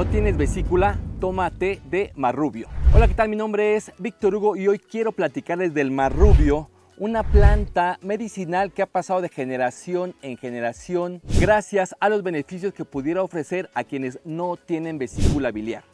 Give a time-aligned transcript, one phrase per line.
[0.00, 0.98] ¿No tienes vesícula?
[1.20, 2.68] Toma té de marrubio.
[2.94, 3.28] Hola, ¿qué tal?
[3.28, 8.80] Mi nombre es Víctor Hugo y hoy quiero platicarles del marrubio, una planta medicinal que
[8.80, 14.20] ha pasado de generación en generación gracias a los beneficios que pudiera ofrecer a quienes
[14.24, 15.84] no tienen vesícula biliar.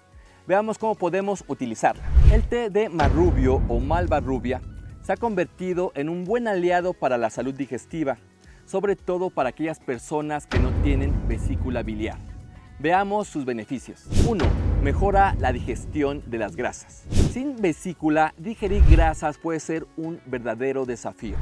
[0.46, 2.04] Veamos cómo podemos utilizarla.
[2.32, 4.60] El té de marrubio o malva rubia
[5.02, 8.18] se ha convertido en un buen aliado para la salud digestiva,
[8.66, 12.35] sobre todo para aquellas personas que no tienen vesícula biliar.
[12.78, 14.06] Veamos sus beneficios.
[14.28, 14.44] 1.
[14.82, 17.04] Mejora la digestión de las grasas.
[17.32, 21.36] Sin vesícula, digerir grasas puede ser un verdadero desafío.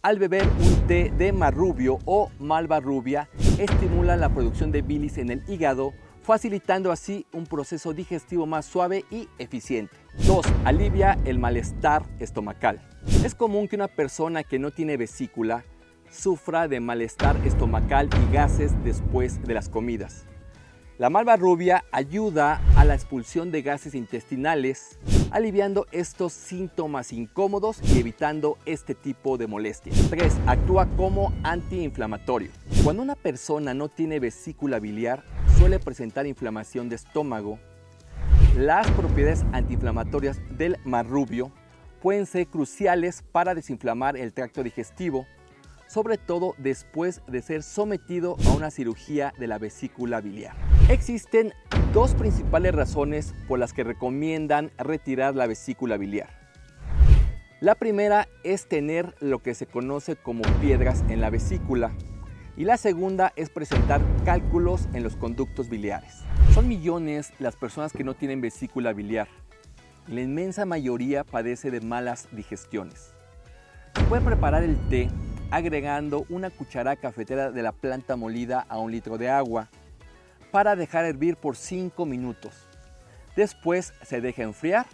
[0.00, 5.30] Al beber un té de marrubio o malva rubia, estimula la producción de bilis en
[5.30, 9.94] el hígado, facilitando así un proceso digestivo más suave y eficiente.
[10.26, 10.46] 2.
[10.64, 12.80] Alivia el malestar estomacal.
[13.22, 15.62] Es común que una persona que no tiene vesícula
[16.10, 20.26] sufra de malestar estomacal y gases después de las comidas.
[20.96, 25.00] La malva rubia ayuda a la expulsión de gases intestinales,
[25.32, 29.96] aliviando estos síntomas incómodos y evitando este tipo de molestias.
[30.08, 30.36] 3.
[30.46, 32.52] Actúa como antiinflamatorio.
[32.84, 35.24] Cuando una persona no tiene vesícula biliar,
[35.58, 37.58] suele presentar inflamación de estómago.
[38.56, 41.50] Las propiedades antiinflamatorias del marrubio
[42.02, 45.26] pueden ser cruciales para desinflamar el tracto digestivo,
[45.88, 50.54] sobre todo después de ser sometido a una cirugía de la vesícula biliar.
[50.88, 51.52] Existen
[51.92, 56.28] dos principales razones por las que recomiendan retirar la vesícula biliar.
[57.60, 61.92] La primera es tener lo que se conoce como piedras en la vesícula
[62.56, 66.22] y la segunda es presentar cálculos en los conductos biliares.
[66.52, 69.28] Son millones las personas que no tienen vesícula biliar
[70.08, 73.14] la inmensa mayoría padece de malas digestiones.
[73.96, 75.08] Se puede preparar el té
[75.50, 79.70] agregando una cucharada cafetera de la planta molida a un litro de agua
[80.54, 82.54] para dejar hervir por 5 minutos.
[83.34, 84.86] Después se deja enfriar,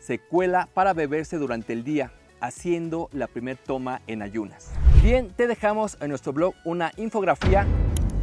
[0.00, 2.12] se cuela para beberse durante el día,
[2.42, 4.70] haciendo la primer toma en ayunas.
[5.02, 7.66] Bien, te dejamos en nuestro blog una infografía,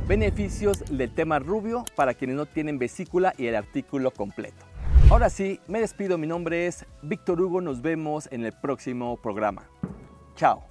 [0.08, 4.64] beneficios del tema rubio para quienes no tienen vesícula y el artículo completo.
[5.10, 9.64] Ahora sí, me despido, mi nombre es Víctor Hugo, nos vemos en el próximo programa.
[10.36, 10.69] Chao.